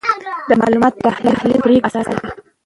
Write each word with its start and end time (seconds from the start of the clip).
د 0.47 0.49
معلوماتو 0.59 1.03
تحلیل 1.07 1.35
د 1.35 1.41
پریکړو 1.43 1.83
اساس 1.87 2.05
دی. 2.11 2.27